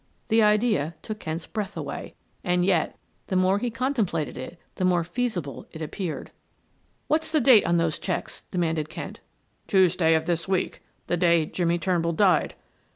[0.29, 5.03] The idea took Kent's breath away; and yet, the more he contemplated it, the more
[5.03, 6.31] feasible it appeared.
[7.07, 9.19] "What's the date on those checks?" demanded Kent.
[9.67, 12.55] "Tuesday of this week the day Jimmie Turnbull died."